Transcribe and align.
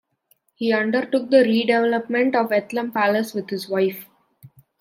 He 0.55 0.73
undertook 0.73 1.29
the 1.29 1.43
redevelopment 1.43 2.33
of 2.33 2.51
Eltham 2.51 2.91
Palace 2.91 3.35
with 3.35 3.51
his 3.51 3.69
wife. 3.69 4.09